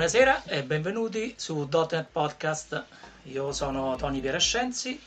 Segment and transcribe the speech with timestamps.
[0.00, 2.84] Buonasera e benvenuti su .NET Podcast.
[3.24, 4.98] Io sono Tony Pierascenzi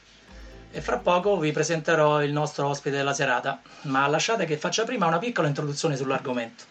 [0.70, 5.08] e fra poco vi presenterò il nostro ospite della serata, ma lasciate che faccia prima
[5.08, 6.66] una piccola introduzione sull'argomento.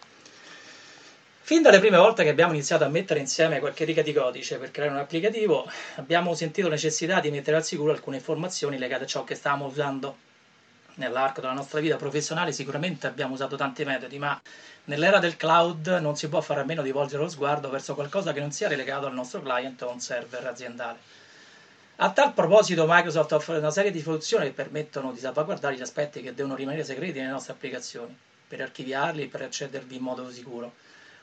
[1.41, 4.71] Fin dalle prime volte che abbiamo iniziato a mettere insieme qualche riga di codice per
[4.71, 9.25] creare un applicativo, abbiamo sentito necessità di mettere al sicuro alcune informazioni legate a ciò
[9.25, 10.15] che stavamo usando
[10.95, 14.39] nell'arco della nostra vita professionale sicuramente abbiamo usato tanti metodi, ma
[14.85, 18.33] nell'era del cloud non si può fare a meno di volgere lo sguardo verso qualcosa
[18.33, 21.21] che non sia relegato al nostro client o a un server aziendale.
[21.97, 26.21] A tal proposito Microsoft offre una serie di soluzioni che permettono di salvaguardare gli aspetti
[26.21, 30.73] che devono rimanere segreti nelle nostre applicazioni, per archiviarli e per accedervi in modo sicuro.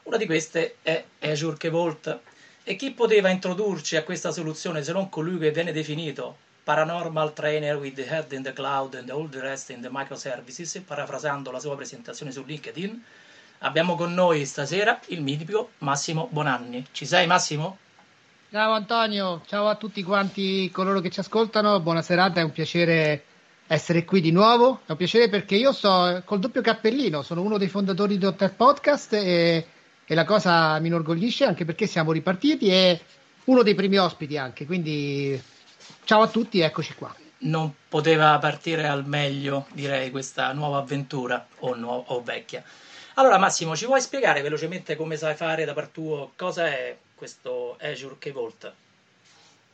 [0.04, 2.18] Una di queste è Azure Key Vault.
[2.62, 6.36] E chi poteva introdurci a questa soluzione se non colui che viene definito
[6.70, 10.80] Paranormal Trainer with the Head in the Cloud and all the rest in the Microservices,
[10.86, 13.02] parafrasando la sua presentazione su LinkedIn,
[13.58, 16.86] abbiamo con noi stasera il mitico Massimo Bonanni.
[16.92, 17.76] Ci sei Massimo?
[18.52, 23.24] Ciao Antonio, ciao a tutti quanti coloro che ci ascoltano, buona serata, è un piacere
[23.66, 27.58] essere qui di nuovo, è un piacere perché io sto col doppio cappellino, sono uno
[27.58, 29.66] dei fondatori di Dottor Podcast e,
[30.06, 33.00] e la cosa mi inorgoglisce anche perché siamo ripartiti e
[33.46, 35.49] uno dei primi ospiti anche, quindi
[36.10, 37.14] Ciao a tutti, eccoci qua.
[37.42, 42.64] Non poteva partire al meglio, direi, questa nuova avventura, o, nu- o vecchia.
[43.14, 46.32] Allora Massimo, ci vuoi spiegare velocemente come sai fare da parte tuo?
[46.34, 48.72] Cosa è questo Azure Key Vault?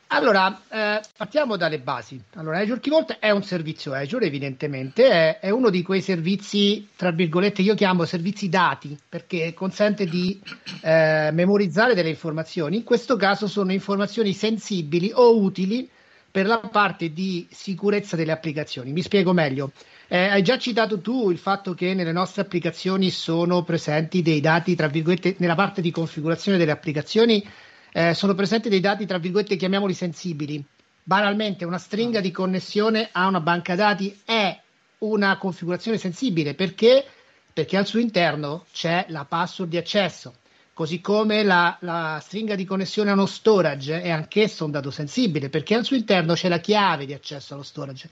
[0.09, 2.21] Allora, eh, partiamo dalle basi.
[2.35, 6.87] Allora, Azure Key Vault è un servizio Azure, evidentemente, è, è, uno di quei servizi,
[6.95, 10.39] tra virgolette, io chiamo servizi dati, perché consente di
[10.83, 12.75] eh, memorizzare delle informazioni.
[12.75, 15.89] In questo caso sono informazioni sensibili o utili
[16.37, 18.91] per la parte di sicurezza delle applicazioni.
[18.91, 19.71] Mi spiego meglio.
[20.07, 24.75] Eh, hai già citato tu il fatto che nelle nostre applicazioni sono presenti dei dati,
[24.75, 27.43] tra virgolette, nella parte di configurazione delle applicazioni,
[27.91, 30.63] eh, sono presenti dei dati, tra virgolette, chiamiamoli sensibili.
[31.01, 34.55] Banalmente, una stringa di connessione a una banca dati è
[34.99, 37.03] una configurazione sensibile perché?
[37.51, 40.35] Perché al suo interno c'è la password di accesso
[40.77, 45.49] così come la, la, stringa di connessione a uno storage è anch'esso un dato sensibile
[45.49, 48.07] perché al suo interno c'è la chiave di accesso allo storage.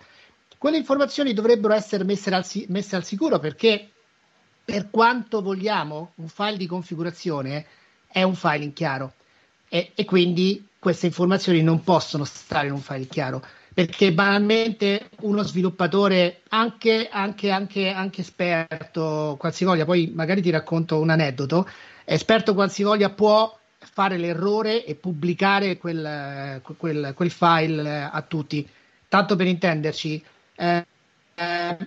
[0.57, 3.91] Quelle informazioni dovrebbero essere messe al, messe al sicuro perché
[4.65, 7.67] per quanto vogliamo un file di configurazione
[8.07, 9.13] è un file in chiaro
[9.69, 13.45] e, e quindi queste informazioni non possono stare in un file chiaro
[13.75, 21.11] perché banalmente uno sviluppatore anche, anche, anche, anche esperto qualsivoglia, poi magari ti racconto un
[21.11, 21.67] aneddoto,
[22.05, 28.67] esperto qualsivoglia può fare l'errore e pubblicare quel, quel, quel file a tutti.
[29.07, 30.23] Tanto per intenderci,
[30.55, 30.85] eh,
[31.35, 31.77] eh,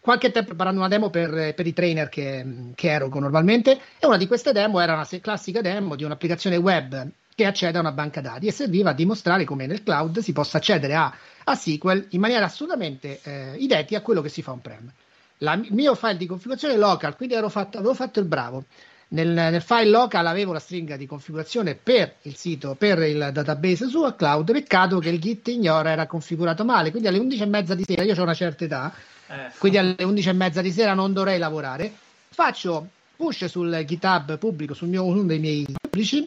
[0.00, 4.16] qualche tempo preparando una demo per, per i trainer che, che erogo normalmente e una
[4.16, 8.20] di queste demo era una classica demo di un'applicazione web che accede a una banca
[8.20, 11.14] dati e serviva a dimostrare come nel cloud si possa accedere a,
[11.44, 14.92] a SQL in maniera assolutamente eh, identica a quello che si fa on-prem
[15.42, 18.64] la, il mio file di configurazione local, quindi fatto, avevo fatto il bravo.
[19.08, 23.86] Nel, nel, file local avevo la stringa di configurazione per il sito, per il database
[23.88, 24.50] su cloud.
[24.50, 26.90] Peccato che il git ignora era configurato male.
[26.90, 28.94] Quindi alle 11.30 di sera, io ho una certa età,
[29.28, 29.50] eh.
[29.58, 31.92] quindi alle 11.30 di sera non dovrei lavorare.
[32.30, 36.26] Faccio push sul GitHub pubblico, sul mio, uno dei miei pubblici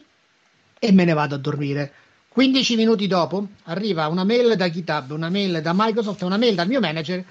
[0.78, 1.92] e me ne vado a dormire.
[2.28, 6.68] 15 minuti dopo arriva una mail da GitHub, una mail da Microsoft, una mail dal
[6.68, 7.24] mio manager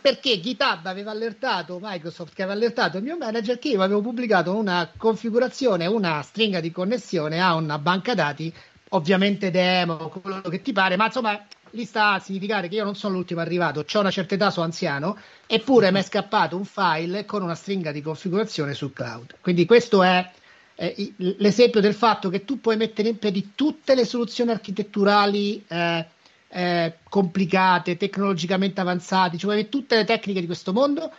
[0.00, 4.56] perché GitHub aveva allertato Microsoft che aveva allertato il mio manager che io avevo pubblicato
[4.56, 8.52] una configurazione, una stringa di connessione a una banca dati,
[8.90, 12.96] ovviamente demo, quello che ti pare, ma insomma lì sta a significare che io non
[12.96, 15.16] sono l'ultimo arrivato, ho una certa età, sono anziano,
[15.46, 19.36] eppure mi è scappato un file con una stringa di configurazione sul cloud.
[19.40, 20.28] Quindi questo è
[20.74, 26.06] eh, l'esempio del fatto che tu puoi mettere in piedi tutte le soluzioni architetturali eh,
[26.52, 31.12] eh, complicate, tecnologicamente avanzate, cioè tutte le tecniche di questo mondo,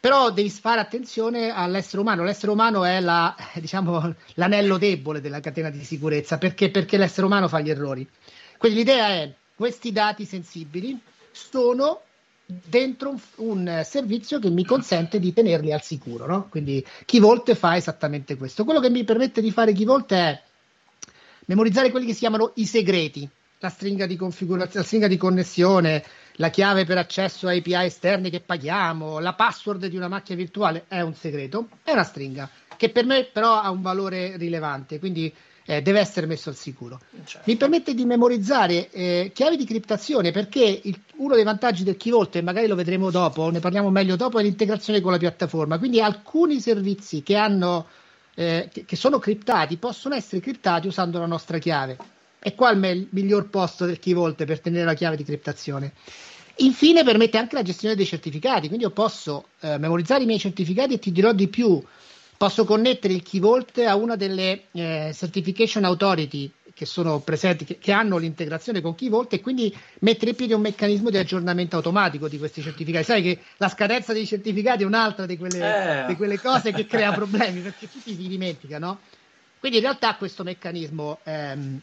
[0.00, 2.24] però devi fare attenzione all'essere umano.
[2.24, 6.70] L'essere umano è la, diciamo, l'anello debole della catena di sicurezza, perché?
[6.70, 8.08] perché l'essere umano fa gli errori.
[8.56, 10.98] Quindi l'idea è questi dati sensibili
[11.30, 12.02] sono
[12.46, 16.26] dentro un, un, servizio che mi consente di tenerli al sicuro.
[16.26, 16.48] No?
[16.48, 18.64] Quindi Keyvolt fa esattamente questo.
[18.64, 20.42] Quello che mi permette di fare Keyvolt è
[21.46, 26.04] memorizzare quelli che si chiamano i segreti la stringa di configurazione, la stringa di connessione,
[26.34, 30.84] la chiave per accesso a API esterni che paghiamo, la password di una macchina virtuale
[30.88, 35.34] è un segreto, è una stringa che per me però ha un valore rilevante, quindi
[35.64, 37.00] eh, deve essere messo al sicuro.
[37.24, 37.50] Certo.
[37.50, 42.12] Mi permette di memorizzare eh, chiavi di criptazione perché il, uno dei vantaggi del Key
[42.30, 45.76] e magari lo vedremo dopo, ne parliamo meglio dopo, è l'integrazione con la piattaforma.
[45.78, 47.86] Quindi alcuni servizi che hanno
[48.34, 51.96] eh, che, sono criptati possono essere criptati usando la nostra chiave.
[52.40, 55.92] E qua è il miglior posto del key vault per tenere la chiave di criptazione.
[56.56, 60.94] Infine permette anche la gestione dei certificati, quindi io posso eh, memorizzare i miei certificati
[60.94, 61.80] e ti dirò di più,
[62.36, 67.78] posso connettere il key vault a una delle eh, certification authority che sono presenti, che,
[67.78, 71.74] che, hanno l'integrazione con Key Vault e quindi mettere in piedi un meccanismo di aggiornamento
[71.74, 73.04] automatico di questi certificati.
[73.04, 76.06] Sai che la scadenza dei certificati è un'altra di quelle, eh.
[76.06, 79.00] di quelle cose che crea problemi perché tutti si dimenticano.
[79.58, 81.80] Quindi in realtà questo meccanismo ehm,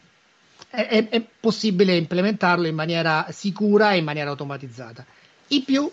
[0.68, 5.04] è, è, possibile implementarlo in maniera sicura e in maniera automatizzata.
[5.48, 5.90] In più,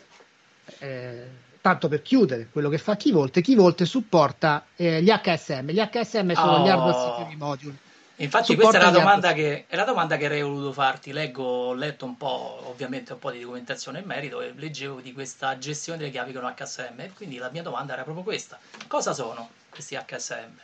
[0.79, 1.27] eh,
[1.61, 5.69] tanto per chiudere, quello che fa Key Vault, Key Vault supporta eh, gli HSM.
[5.69, 6.63] Gli HSM sono oh.
[6.65, 7.75] gli hardware security module
[8.17, 11.11] Infatti questa è la, domanda che, è la domanda che avrei voluto farti.
[11.11, 15.13] Leggo, ho letto un po', ovviamente un po' di documentazione in merito e leggevo di
[15.13, 17.13] questa gestione delle chiavi con HSM.
[17.15, 18.59] Quindi la mia domanda era proprio questa.
[18.87, 20.59] Cosa sono questi HSM?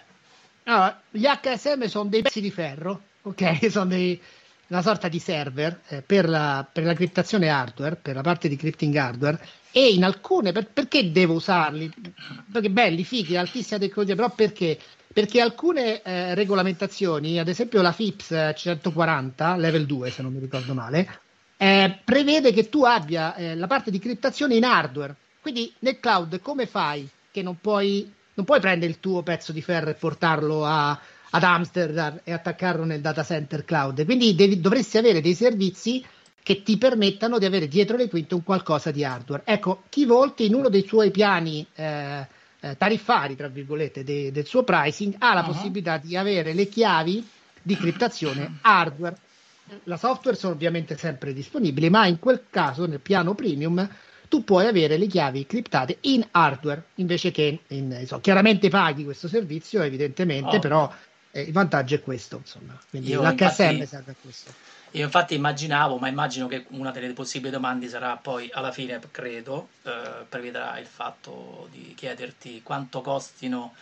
[0.63, 3.69] Allora, gli HSM sono dei pezzi di ferro, ok?
[3.71, 4.19] Sono dei,
[4.67, 8.55] una sorta di server eh, per, la, per, la, criptazione hardware, per la parte di
[8.55, 9.39] crypting hardware
[9.71, 11.91] e in alcune, per, perché devo usarli?
[12.51, 14.77] Perché belli, fighi, altissima tecnologia, però perché?
[15.11, 20.73] perché alcune eh, regolamentazioni, ad esempio la FIPS 140, level 2 se non mi ricordo
[20.73, 21.21] male,
[21.57, 25.15] eh, prevede che tu abbia eh, la parte di criptazione in hardware.
[25.41, 29.61] Quindi nel cloud come fai che non puoi, non puoi prendere il tuo pezzo di
[29.61, 30.97] ferro e portarlo a,
[31.31, 34.03] ad Amsterdam e attaccarlo nel data center cloud?
[34.05, 36.03] Quindi devi, dovresti avere dei servizi
[36.41, 39.43] che ti permettano di avere dietro le quinte un qualcosa di hardware.
[39.45, 42.25] Ecco, Key Vault in uno dei suoi piani eh,
[42.59, 45.47] eh, tariffari, tra virgolette, de, del suo pricing, ha la uh-huh.
[45.47, 47.27] possibilità di avere le chiavi
[47.61, 49.17] di criptazione hardware.
[49.83, 53.87] La software sono ovviamente sempre disponibili, ma in quel caso, nel piano premium,
[54.27, 59.27] tu puoi avere le chiavi criptate in hardware invece che in insomma, chiaramente paghi questo
[59.27, 60.59] servizio, evidentemente, oh.
[60.59, 60.91] però
[61.31, 62.79] eh, il vantaggio è questo, insomma.
[62.89, 63.85] Quindi Io l'HSM infatti...
[63.85, 64.53] serve a questo.
[64.91, 69.69] Io infatti immaginavo, ma immagino che una delle possibili domande sarà poi alla fine, credo,
[69.83, 73.75] eh, prevederà il fatto di chiederti quanto costino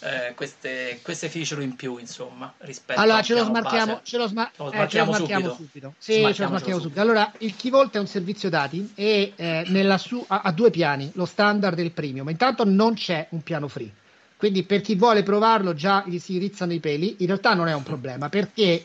[0.00, 4.50] eh, queste, queste, feature in più, insomma, rispetto allora, ce lo smarchiamo, ce lo, sma-
[4.56, 5.54] lo smarchiamo, eh, ce lo smarchiamo subito.
[5.54, 5.94] subito.
[5.96, 6.80] Sì, ce lo smarchiamo subito.
[6.80, 7.00] subito.
[7.00, 11.10] Allora, il Key Vault è un servizio dati e eh, su- ha, ha due piani,
[11.14, 12.28] lo standard e il premium.
[12.28, 13.90] Intanto non c'è un piano free.
[14.42, 17.74] Quindi per chi vuole provarlo già gli si rizzano i peli, in realtà non è
[17.74, 18.84] un problema perché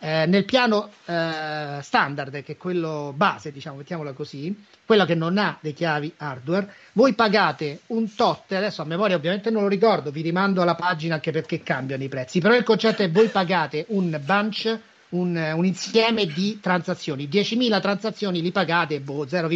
[0.00, 4.52] eh, nel piano eh, standard, che è quello base, diciamo, mettiamola così,
[4.84, 9.48] quello che non ha le chiavi hardware, voi pagate un tot, adesso a memoria ovviamente
[9.50, 13.04] non lo ricordo, vi rimando alla pagina anche perché cambiano i prezzi, però il concetto
[13.04, 14.76] è voi pagate un bunch,
[15.10, 19.48] un, un insieme di transazioni, 10.000 transazioni li pagate, boh, 0,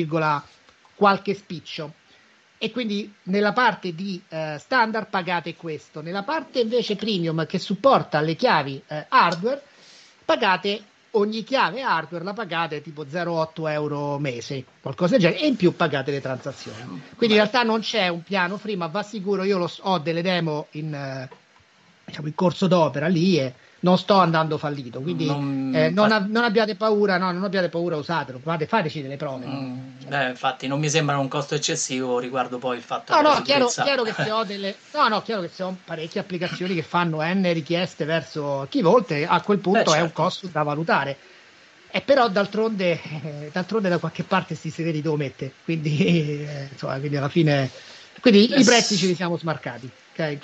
[0.94, 1.92] qualche spiccio.
[2.64, 8.22] E quindi nella parte di eh, standard pagate questo, nella parte invece premium che supporta
[8.22, 9.60] le chiavi eh, hardware
[10.24, 15.56] pagate ogni chiave hardware la pagate tipo 0,8 euro mese, qualcosa del genere, e in
[15.56, 17.02] più pagate le transazioni.
[17.16, 20.22] Quindi in realtà non c'è un piano free, ma va sicuro, io lo, ho delle
[20.22, 21.28] demo in, eh,
[22.06, 23.52] diciamo, in corso d'opera lì e
[23.84, 26.24] non sto andando fallito, quindi non, eh, non, fa...
[26.26, 29.44] non abbiate paura, no, non abbiate paura, usatelo, fate, fateci delle prove.
[29.46, 33.38] Mm, eh, infatti non mi sembra un costo eccessivo riguardo poi il fatto no, che...
[33.38, 34.74] No, chiaro, chiaro che se ho delle...
[34.94, 39.26] No, no, chiaro che se ho parecchie applicazioni che fanno N richieste verso chi volte,
[39.26, 39.98] a quel punto Beh, certo.
[39.98, 40.22] è un certo.
[40.22, 41.16] costo da valutare.
[41.90, 46.98] E però d'altronde, eh, d'altronde da qualche parte sti segreti devo mettere, quindi, eh, insomma,
[46.98, 47.70] quindi alla fine...
[48.18, 49.90] Quindi i prezzi ce li siamo smarcati.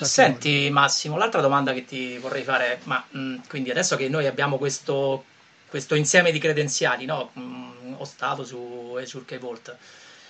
[0.05, 0.73] Senti modo.
[0.73, 4.59] Massimo, l'altra domanda che ti vorrei fare, ma mh, mm, quindi adesso che noi abbiamo
[4.59, 5.25] questo,
[5.69, 7.31] questo insieme di credenziali, no?
[7.33, 9.77] mh, mm, ho stato su Azure Key Vault,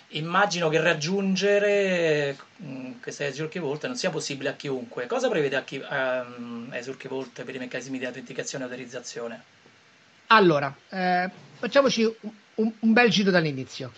[0.08, 5.06] immagino che raggiungere mh, mm, questa Azure Key Vault non sia possibile a chiunque.
[5.06, 9.42] Cosa prevede a chi, um, Azure Key Vault per i meccanismi di autenticazione e autorizzazione?
[10.26, 12.04] Allora, eh, facciamoci
[12.56, 13.90] un, un bel giro dall'inizio.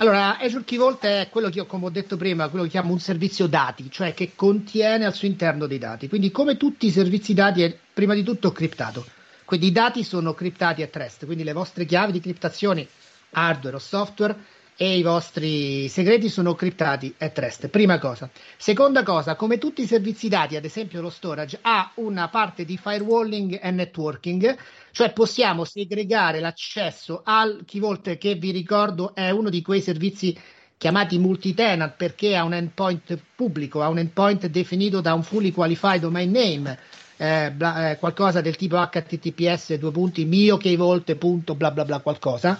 [0.00, 2.90] Allora, Azure Key Vault è quello che ho, come ho detto prima, quello che chiamo
[2.90, 6.08] un servizio dati, cioè che contiene al suo interno dei dati.
[6.08, 9.04] Quindi, come tutti i servizi dati, è prima di tutto criptato.
[9.44, 12.88] Quindi i dati sono criptati a rest, quindi le vostre chiavi di criptazione,
[13.32, 14.34] hardware o software,
[14.82, 17.68] e i vostri segreti sono criptati at rest.
[17.68, 18.30] Prima cosa.
[18.56, 22.78] Seconda cosa, come tutti i servizi dati, ad esempio lo storage, ha una parte di
[22.78, 24.56] firewalling e networking,
[24.90, 30.34] cioè possiamo segregare l'accesso al Key Vault che vi ricordo è uno di quei servizi
[30.78, 36.00] chiamati multi-tenant perché ha un endpoint pubblico, ha un endpoint definito da un fully qualified
[36.00, 36.78] domain name,
[37.18, 41.98] eh, bla, eh, qualcosa del tipo https due punti mio keyvault punto bla bla bla
[41.98, 42.58] qualcosa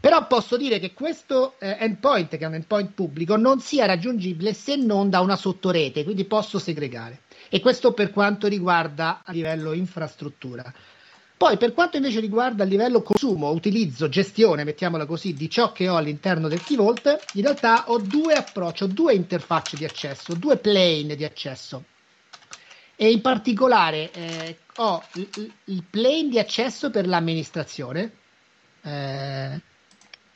[0.00, 4.54] però posso dire che questo eh, endpoint, che è un endpoint pubblico, non sia raggiungibile
[4.54, 7.20] se non da una sottorete, quindi posso segregare.
[7.50, 10.72] E questo per quanto riguarda a livello infrastruttura.
[11.36, 15.88] Poi per quanto invece riguarda il livello consumo, utilizzo, gestione, mettiamola così, di ciò che
[15.88, 20.34] ho all'interno del Key Vault, in realtà ho due approcci, ho due interfacce di accesso,
[20.34, 21.84] due plane di accesso.
[22.94, 28.12] E in particolare eh, ho il, il, plane di accesso per l'amministrazione,
[28.82, 29.60] eh,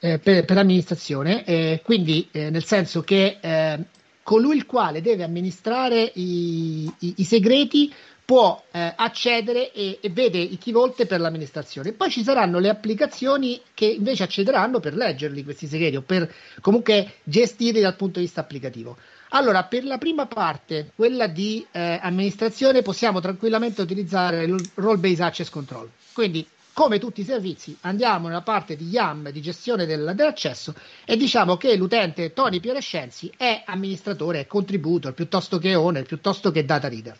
[0.04, 3.78] eh, per, per, l'amministrazione, eh, quindi eh, nel senso che eh,
[4.22, 7.90] colui il quale deve amministrare i, i, i segreti
[8.26, 11.92] può accedere e, e, vede i key volte per l'amministrazione.
[11.92, 16.32] Poi ci saranno le applicazioni che invece accederanno per leggerli questi segreti o per
[16.62, 18.96] comunque gestirli dal punto di vista applicativo.
[19.30, 25.20] Allora, per la prima parte, quella di eh, amministrazione, possiamo tranquillamente utilizzare il role based
[25.20, 25.90] access control.
[26.14, 31.16] Quindi, come tutti i servizi, andiamo nella parte di YAM di gestione del, dell'accesso e
[31.16, 36.88] diciamo che l'utente Tony Pierescenzi è amministratore, è contributor piuttosto che owner, piuttosto che data
[36.88, 37.16] reader.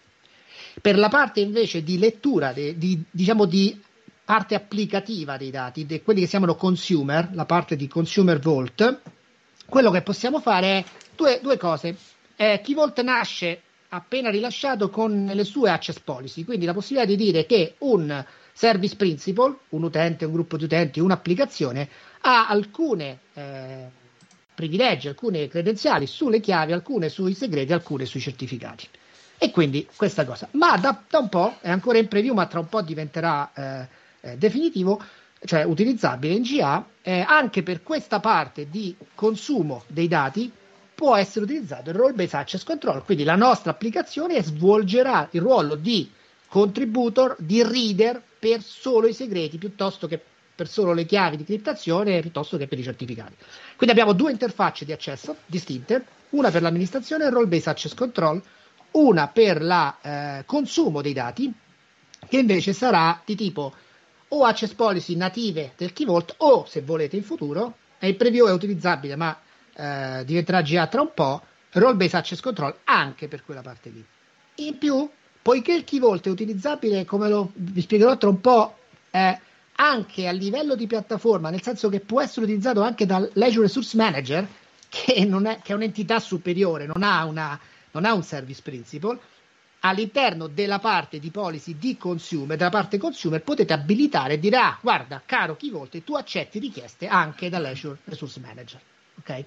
[0.83, 3.81] Per la parte invece di lettura, di, di, diciamo di
[4.25, 9.01] parte applicativa dei dati, di quelli che si chiamano consumer, la parte di consumer vault,
[9.67, 10.85] quello che possiamo fare è
[11.15, 11.97] due, due cose.
[12.35, 17.17] Eh, Key Vault nasce appena rilasciato con le sue access policy, quindi la possibilità di
[17.17, 21.89] dire che un service principal, un utente, un gruppo di utenti, un'applicazione,
[22.21, 23.89] ha alcune eh,
[24.55, 28.89] privilegi, alcune credenziali sulle chiavi, alcune sui segreti, alcune sui certificati.
[29.37, 30.49] E quindi questa cosa.
[30.53, 33.89] Ma da, da un po', è ancora in preview, ma tra un po' diventerà eh,
[34.21, 35.03] eh, definitivo,
[35.45, 36.87] cioè utilizzabile in GA,
[37.27, 40.51] anche per questa parte di consumo dei dati
[40.95, 43.05] può essere utilizzato il role based access control.
[43.05, 46.11] Quindi la nostra applicazione svolgerà il ruolo di
[46.49, 50.21] contributor, di reader per solo i segreti piuttosto che
[50.55, 53.35] per solo le chiavi di criptazione piuttosto che per i certificati.
[53.75, 58.43] Quindi abbiamo due interfacce di accesso distinte, una per l'amministrazione role based access control,
[58.93, 61.51] una per il eh, consumo dei dati,
[62.29, 63.73] che invece sarà di tipo
[64.29, 68.47] o access policy native del Key Vault o, se volete in futuro, e il preview
[68.47, 69.41] è utilizzabile ma
[69.75, 74.05] eh, diventerà GA tra un po', role based access control anche per quella parte lì.
[74.57, 75.09] In più,
[75.45, 78.79] poiché il Key Vault è utilizzabile, come lo, vi spiegherò tra un po',
[79.11, 79.39] eh,
[79.77, 84.49] anche a livello di piattaforma, nel senso che può essere utilizzato anche dall'Azure Resource Manager,
[84.89, 85.29] che, è,
[85.63, 87.61] che è un'entità superiore, non ha una
[87.91, 89.19] non ha un service principal,
[89.81, 94.79] all'interno della parte di policy di consumer, della parte consumer, potete abilitare e dire, ah,
[94.81, 98.81] guarda, caro chi volte, tu accetti richieste anche dall'Azure Resource Manager.
[99.19, 99.45] Ok?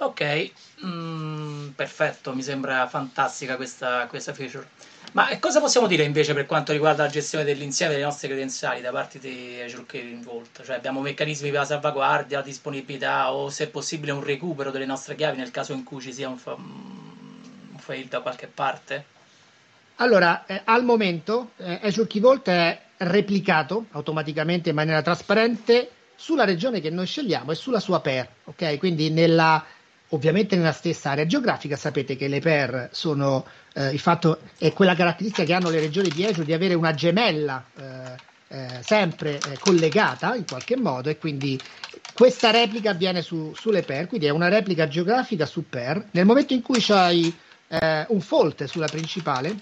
[0.00, 0.50] Ok,
[0.84, 4.68] mm, perfetto, mi sembra fantastica questa, questa feature.
[5.12, 8.92] Ma cosa possiamo dire invece per quanto riguarda la gestione dell'insieme delle nostre credenziali da
[8.92, 10.62] parte di Azure Key Vault?
[10.64, 14.86] Cioè abbiamo meccanismi per la salvaguardia, la disponibilità o se è possibile un recupero delle
[14.86, 16.56] nostre chiavi nel caso in cui ci sia un, fa-
[17.78, 19.04] fail da qualche parte?
[19.96, 26.44] Allora, eh, al momento eh, Azure Key Vault è replicato automaticamente in maniera trasparente sulla
[26.44, 28.76] regione che noi scegliamo e sulla sua pair, ok?
[28.78, 29.64] Quindi nella,
[30.10, 34.94] ovviamente nella stessa area geografica sapete che le pair sono eh, il fatto è quella
[34.94, 39.58] caratteristica che hanno le regioni di Azure di avere una gemella eh, eh, sempre eh,
[39.58, 41.60] collegata in qualche modo e quindi
[42.14, 46.06] questa replica avviene su, sulle pair, quindi è una replica geografica su pair.
[46.12, 47.32] Nel momento in cui c'hai
[47.68, 49.56] eh, un fault sulla principale,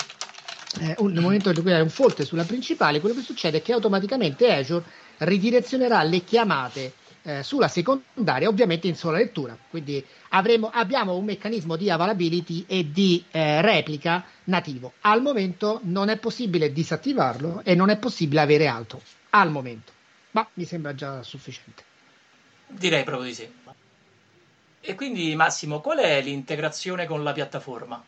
[0.80, 3.62] eh, un, nel momento in cui hai un fault sulla principale, quello che succede è
[3.62, 4.84] che automaticamente Azure
[5.18, 6.92] ridirezionerà le chiamate
[7.26, 9.58] eh, sulla secondaria, ovviamente in sola lettura.
[9.68, 14.92] Quindi avremo, abbiamo un meccanismo di availability e di eh, replica nativo.
[15.00, 19.02] Al momento non è possibile disattivarlo e non è possibile avere altro.
[19.30, 19.92] Al momento,
[20.30, 21.82] ma mi sembra già sufficiente.
[22.68, 23.50] Direi proprio di sì.
[24.80, 28.02] E quindi Massimo, qual è l'integrazione con la piattaforma?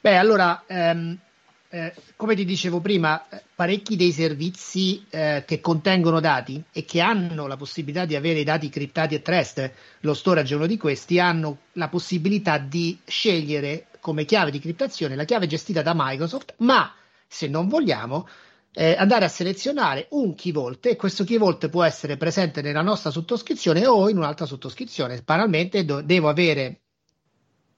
[0.00, 1.18] Beh, allora, ehm,
[1.72, 7.00] eh, come ti dicevo prima, eh, parecchi dei servizi eh, che contengono dati e che
[7.00, 10.76] hanno la possibilità di avere i dati criptati e trust, lo storage è uno di
[10.76, 16.54] questi, hanno la possibilità di scegliere come chiave di criptazione la chiave gestita da Microsoft,
[16.58, 16.92] ma
[17.28, 18.26] se non vogliamo
[18.72, 22.82] eh, andare a selezionare un key vault e questo key vault può essere presente nella
[22.82, 25.22] nostra sottoscrizione o in un'altra sottoscrizione.
[25.24, 26.80] Banalmente do- devo avere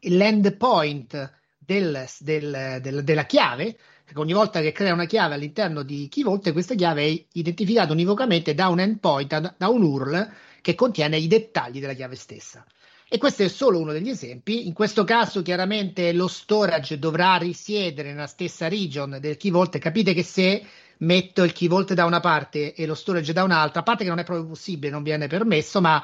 [0.00, 3.76] l'endpoint del, del, del, della chiave,
[4.14, 8.54] ogni volta che crea una chiave all'interno di key vault, questa chiave è identificata univocamente
[8.54, 12.64] da un endpoint, da, un URL che contiene i dettagli della chiave stessa.
[13.08, 14.66] E questo è solo uno degli esempi.
[14.66, 19.52] In questo caso, chiaramente, lo storage dovrà risiedere nella stessa region del key.
[19.78, 20.64] Capite che se
[20.98, 24.18] metto il key da una parte e lo storage da un'altra, a parte che non
[24.18, 26.02] è proprio possibile, non viene permesso, ma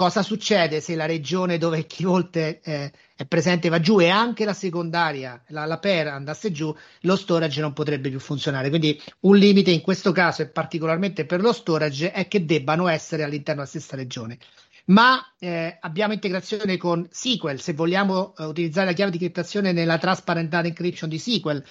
[0.00, 4.46] cosa succede se la regione dove chi volte eh, è presente va giù e anche
[4.46, 8.70] la secondaria, la, la per andasse giù, lo storage non potrebbe più funzionare.
[8.70, 13.24] Quindi un limite in questo caso e particolarmente per lo storage è che debbano essere
[13.24, 14.38] all'interno della stessa regione.
[14.86, 19.98] Ma eh, abbiamo integrazione con SQL, se vogliamo eh, utilizzare la chiave di criptazione nella
[19.98, 21.62] transparent data encryption di SQL,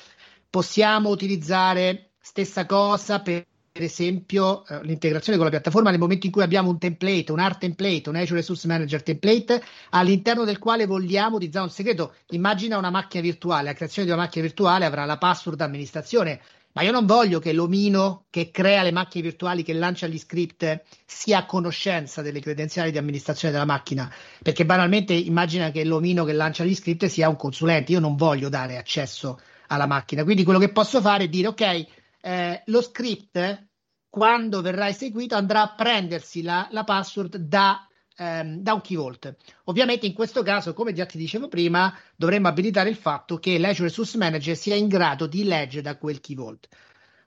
[0.51, 3.48] possiamo utilizzare stessa cosa per
[3.79, 7.39] per esempio eh, l'integrazione con la piattaforma nel momento in cui abbiamo un template, un
[7.39, 12.15] art template, un Azure Resource Manager template all'interno del quale vogliamo utilizzare un segreto.
[12.31, 16.41] Immagina una macchina virtuale, la creazione di una macchina virtuale avrà la password amministrazione,
[16.74, 20.81] ma io non voglio che l'omino che crea le macchine virtuali, che lancia gli script,
[21.05, 26.33] sia a conoscenza delle credenziali di amministrazione della macchina, perché banalmente immagina che l'omino che
[26.33, 30.59] lancia gli script sia un consulente, io non voglio dare accesso alla macchina, quindi quello
[30.59, 31.86] che posso fare è dire ok,
[32.21, 33.68] eh, lo script
[34.10, 37.88] quando verrà eseguito andrà a prendersi la, la password da,
[38.18, 39.36] ehm, da, un key vault.
[39.66, 43.88] Ovviamente in questo caso, come già ti dicevo prima, dovremmo abilitare il fatto che l'Azure
[43.88, 46.68] Resource Manager sia in grado di leggere da quel key vault.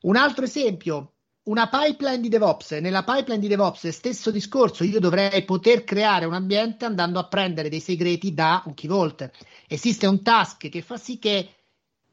[0.03, 1.13] Un altro esempio,
[1.45, 2.73] una pipeline di DevOps.
[2.73, 7.69] Nella pipeline di DevOps, stesso discorso, io dovrei poter creare un ambiente andando a prendere
[7.69, 9.31] dei segreti da un key vault.
[9.69, 11.49] Esiste un task che fa sì che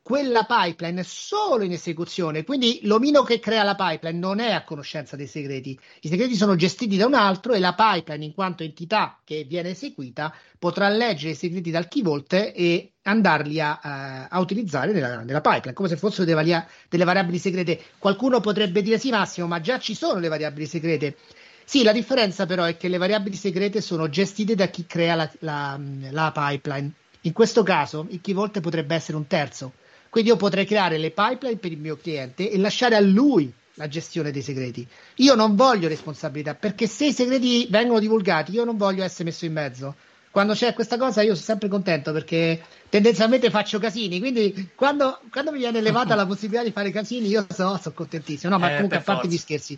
[0.10, 4.63] quella pipeline è solo in esecuzione, quindi l'omino che crea la pipeline non è a
[4.63, 5.80] conoscenza dei segreti.
[6.01, 9.70] I segreti sono gestiti da un altro e la pipeline, in quanto entità che viene
[9.70, 15.22] eseguita, potrà leggere i segreti dal key vault e andarli a, a, a utilizzare nella,
[15.22, 17.80] nella, pipeline, come se fossero delle, varia- delle variabili segrete.
[18.00, 21.18] Qualcuno potrebbe dire sì, Massimo, ma già ci sono le variabili segrete.
[21.63, 25.32] Sì, la differenza però è che le variabili segrete sono gestite da chi crea la,
[25.42, 26.94] la, la pipeline.
[27.22, 29.74] In questo caso il key vault potrebbe essere un terzo
[30.09, 33.87] quindi io potrei creare le pipeline per il mio cliente e lasciare a lui la
[33.87, 34.85] gestione dei segreti.
[35.15, 39.45] Io non voglio responsabilità perché se i segreti vengono divulgati, io non voglio essere messo
[39.45, 39.95] in mezzo.
[40.31, 45.51] Quando c'è questa cosa io sono sempre contento perché tendenzialmente faccio casini, quindi quando, quando
[45.51, 48.51] mi viene elevata la possibilità di fare casini io so, sono contentissimo.
[48.51, 49.77] No, ma eh, comunque a parte gli scherzi.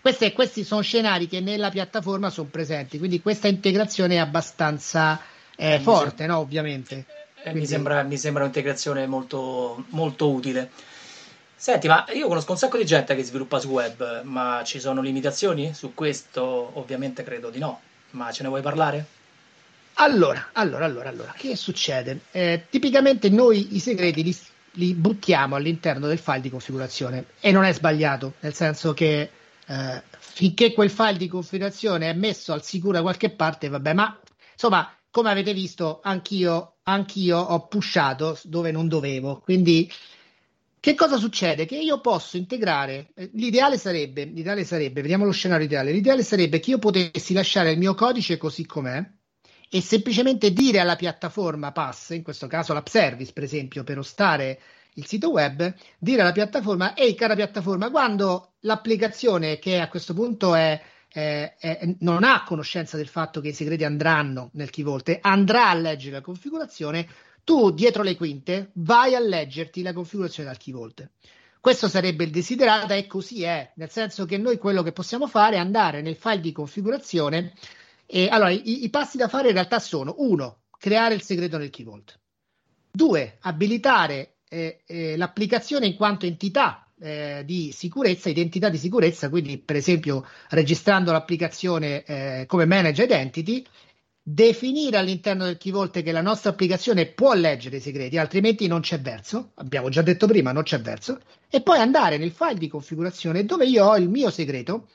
[0.00, 5.20] Questi, questi, sono scenari che nella piattaforma sono presenti, quindi questa integrazione è abbastanza
[5.56, 6.38] eh, forte, no?
[6.38, 7.04] ovviamente.
[7.44, 10.70] Eh, mi, sembra, mi, sembra, un'integrazione molto, molto utile.
[11.56, 15.00] Senti, ma io conosco un sacco di gente che sviluppa su web, ma ci sono
[15.00, 16.42] limitazioni su questo?
[16.74, 19.06] Ovviamente credo di no, ma ce ne vuoi parlare?
[19.94, 22.20] Allora, allora, allora, allora, che succede?
[22.30, 24.36] Eh, tipicamente noi i segreti li,
[24.72, 29.30] li, buttiamo all'interno del file di configurazione e non è sbagliato, nel senso che
[29.66, 34.18] eh, finché quel file di configurazione è messo al sicuro da qualche parte, vabbè, ma
[34.52, 39.40] insomma, come avete visto, anch'io anch'io ho pushato dove non dovevo.
[39.40, 39.90] Quindi,
[40.80, 41.64] che cosa succede?
[41.64, 43.10] Che io posso integrare.
[43.14, 45.92] Eh, l'ideale sarebbe, l'ideale sarebbe, vediamo lo scenario ideale.
[45.92, 49.04] L'ideale sarebbe che io potessi lasciare il mio codice così com'è
[49.70, 54.60] e semplicemente dire alla piattaforma pass, in questo caso l'app service, per esempio, per ostare
[54.94, 60.54] il sito web, dire alla piattaforma: Ehi, cara piattaforma, quando l'applicazione che a questo punto
[60.54, 60.80] è
[61.12, 65.68] eh, eh, non ha conoscenza del fatto che i segreti andranno nel key vault, andrà
[65.68, 67.06] a leggere la configurazione,
[67.44, 71.10] tu dietro le quinte vai a leggerti la configurazione dal key vault.
[71.60, 75.56] Questo sarebbe il desiderato e così è, nel senso che noi quello che possiamo fare
[75.56, 77.52] è andare nel file di configurazione
[78.06, 81.70] e allora i, i passi da fare in realtà sono uno, creare il segreto nel
[81.70, 82.18] key vault.
[82.90, 89.58] Due, abilitare eh, eh, l'applicazione in quanto entità eh, di sicurezza, identità di sicurezza, quindi
[89.58, 93.64] per esempio registrando l'applicazione eh, come manage identity,
[94.22, 99.00] definire all'interno del key che la nostra applicazione può leggere i segreti, altrimenti non c'è
[99.00, 101.18] verso, abbiamo già detto prima, non c'è verso,
[101.50, 104.88] e poi andare nel file di configurazione dove io ho il mio segreto,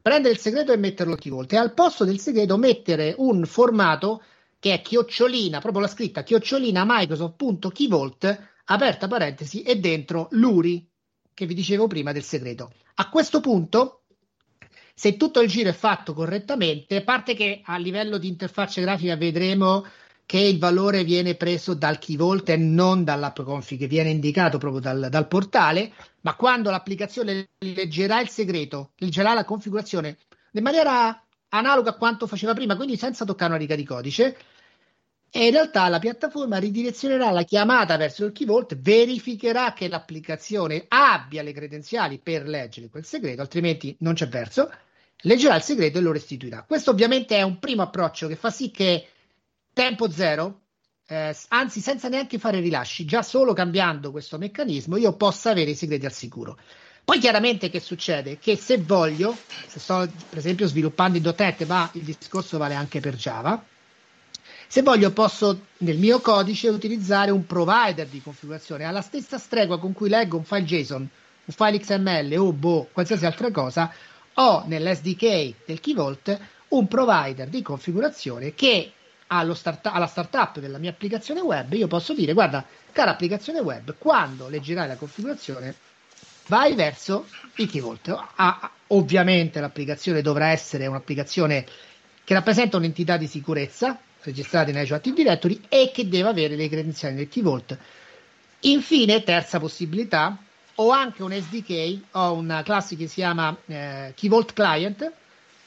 [0.00, 4.22] prendere il segreto e metterlo al key e al posto del segreto mettere un formato
[4.58, 10.89] che è chiocciolina, proprio la scritta chiocciolina Microsoft.keyvault, aperta parentesi, e dentro l'URI,
[11.34, 12.72] che vi dicevo prima del segreto.
[12.94, 14.02] A questo punto,
[14.94, 19.16] se tutto il giro è fatto correttamente, a parte che a livello di interfaccia grafica
[19.16, 19.86] vedremo
[20.26, 25.08] che il valore viene preso dal key e non dall'app config, viene indicato proprio dal,
[25.10, 30.18] dal portale, ma quando l'applicazione leggerà il segreto, leggerà la configurazione
[30.52, 34.36] in maniera analoga a quanto faceva prima, quindi senza toccare una riga di codice,
[35.30, 40.84] e in realtà la piattaforma ridirezionerà la chiamata verso il key vault, verificherà che l'applicazione
[40.88, 44.68] abbia le credenziali per leggere quel segreto, altrimenti non c'è verso,
[45.22, 46.64] leggerà il segreto e lo restituirà.
[46.66, 49.06] Questo ovviamente è un primo approccio che fa sì che
[49.72, 50.62] tempo zero,
[51.06, 55.76] eh, anzi senza neanche fare rilasci, già solo cambiando questo meccanismo io possa avere i
[55.76, 56.58] segreti al sicuro.
[57.04, 58.38] Poi chiaramente che succede?
[58.38, 63.00] Che se voglio, se sto per esempio sviluppando in .NET, ma il discorso vale anche
[63.00, 63.64] per Java,
[64.70, 68.84] se voglio posso nel mio codice utilizzare un provider di configurazione.
[68.84, 73.26] Alla stessa stregua con cui leggo un file JSON, un file XML o boh, qualsiasi
[73.26, 73.92] altra cosa,
[74.34, 78.92] ho nell'SDK del Keyvault un provider di configurazione che
[79.54, 81.72] start- alla startup della mia applicazione web.
[81.72, 85.74] Io posso dire guarda cara applicazione web quando leggerai la configurazione
[86.46, 91.66] vai verso il Keyvault ah, ovviamente l'applicazione dovrà essere un'applicazione
[92.22, 96.68] che rappresenta un'entità di sicurezza registrata in Azure Active Directory e che deve avere le
[96.68, 97.76] credenziali del Key Vault.
[98.60, 100.36] Infine, terza possibilità,
[100.76, 105.12] ho anche un SDK, ho una classe che si chiama eh, Key Vault Client,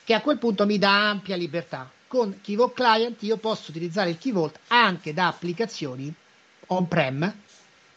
[0.03, 1.89] che a quel punto mi dà ampia libertà.
[2.07, 6.13] Con Key Vault Client io posso utilizzare il Key Vault anche da applicazioni
[6.67, 7.33] on-prem,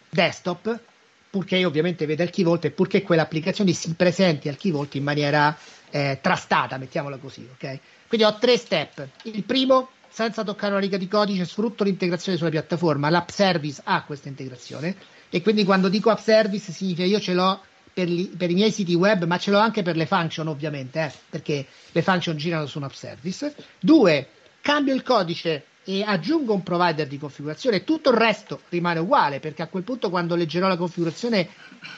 [0.09, 0.81] desktop,
[1.29, 4.95] purché io ovviamente veda il Key Vault e purché quell'applicazione si presenti al Key Vault
[4.95, 5.57] in maniera
[5.91, 7.79] eh, trastata, mettiamola così, ok?
[8.09, 9.07] Quindi ho tre step.
[9.23, 13.11] Il primo senza toccare una riga di codice, sfrutto l'integrazione sulla piattaforma.
[13.11, 14.97] L'app service ha questa integrazione
[15.29, 17.61] e quindi quando dico app service significa io ce l'ho
[17.93, 21.05] per, li, per i miei siti web, ma ce l'ho anche per le function ovviamente,
[21.05, 23.55] eh, perché le function girano su un app service.
[23.79, 24.29] Due,
[24.63, 29.61] cambio il codice e aggiungo un provider di configurazione, tutto il resto rimane uguale perché
[29.61, 31.47] a quel punto quando leggerò la configurazione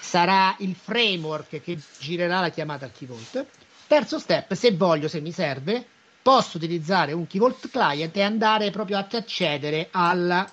[0.01, 3.47] sarà il framework che girerà la chiamata al key vault.
[3.87, 5.87] Terzo step, se voglio, se mi serve,
[6.29, 10.47] posso utilizzare un Key Vault Client e andare proprio a accedere alla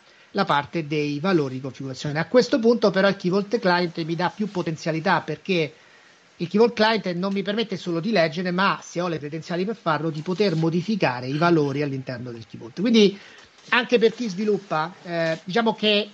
[0.45, 2.17] parte dei valori di configurazione.
[2.17, 5.73] A questo punto però il Key Vault Client mi dà più potenzialità perché
[6.37, 9.65] il Key Vault Client non mi permette solo di leggere, ma se ho le credenziali
[9.65, 12.79] per farlo, di poter modificare i valori all'interno del Key Vault.
[12.79, 13.19] Quindi
[13.71, 16.09] anche per chi sviluppa, eh, diciamo che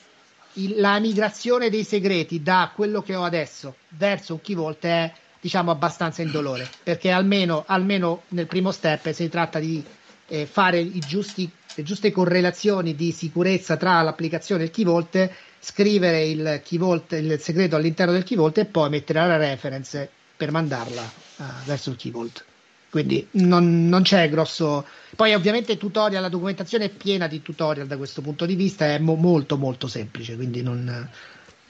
[0.54, 5.13] il, la migrazione dei segreti da quello che ho adesso verso un Key Vault è
[5.41, 9.84] diciamo abbastanza indolore perché almeno, almeno nel primo step si tratta di
[10.27, 16.25] eh, fare giusti, le giuste correlazioni di sicurezza tra l'applicazione e il key vault scrivere
[16.25, 20.51] il key vault il segreto all'interno del key vault e poi mettere la reference per
[20.51, 21.01] mandarla
[21.38, 22.45] uh, verso il key vault
[22.89, 27.97] quindi non, non, c'è grosso poi ovviamente tutorial la documentazione è piena di tutorial da
[27.97, 31.10] questo punto di vista è mo- molto molto semplice quindi non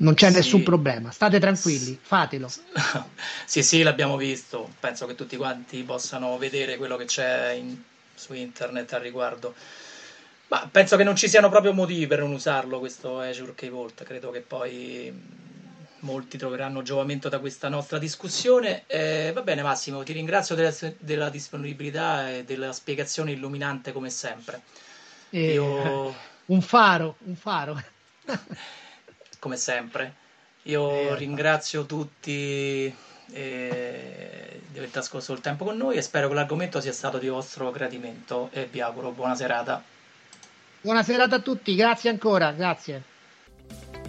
[0.02, 0.36] non c'è sì.
[0.36, 2.50] nessun problema, state tranquilli, fatelo.
[3.46, 4.70] sì, sì, l'abbiamo visto.
[4.80, 7.78] Penso che tutti quanti possano vedere quello che c'è in,
[8.14, 9.54] su internet al riguardo.
[10.48, 14.04] Ma penso che non ci siano proprio motivi per non usarlo questo Azure Key Vault.
[14.04, 15.14] Credo che poi
[16.00, 18.84] molti troveranno giovamento da questa nostra discussione.
[18.88, 24.62] Eh, va bene, Massimo, ti ringrazio della, della, disponibilità e della spiegazione illuminante come sempre.
[25.30, 26.30] Eh, Io...
[26.46, 27.82] Un faro, un faro.
[29.42, 30.14] come sempre.
[30.64, 32.96] Io eh, ringrazio tutti
[33.32, 37.28] eh, di aver trascorso il tempo con noi e spero che l'argomento sia stato di
[37.28, 39.84] vostro gradimento e vi auguro buona serata.
[40.82, 44.01] Buona serata a tutti, grazie ancora, grazie.